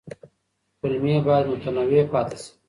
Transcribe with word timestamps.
کولمې 0.79 1.15
باید 1.25 1.45
متنوع 1.51 2.01
پاتې 2.13 2.35
شي. 2.41 2.49